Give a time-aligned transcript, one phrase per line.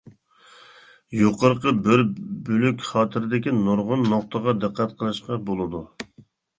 [1.17, 2.03] يۇقىرىقى بىر
[2.49, 5.89] بۆلەك خاتىرىدىكى نۇرغۇن نۇقتىغا دىققەت قىلىشقا بولىدۇ.